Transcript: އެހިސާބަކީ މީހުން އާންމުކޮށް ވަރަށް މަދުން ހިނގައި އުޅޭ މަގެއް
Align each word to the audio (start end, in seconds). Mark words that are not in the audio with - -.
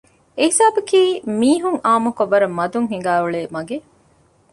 އެހިސާބަކީ 0.37 1.01
މީހުން 1.39 1.79
އާންމުކޮށް 1.85 2.31
ވަރަށް 2.31 2.55
މަދުން 2.59 2.87
ހިނގައި 2.91 3.21
އުޅޭ 3.21 3.41
މަގެއް 3.53 3.87